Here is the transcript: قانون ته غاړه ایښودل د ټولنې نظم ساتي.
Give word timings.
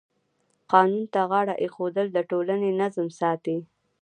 قانون 0.71 1.03
ته 1.13 1.21
غاړه 1.31 1.55
ایښودل 1.63 2.07
د 2.13 2.17
ټولنې 2.29 2.69
نظم 2.81 3.07
ساتي. 3.19 3.57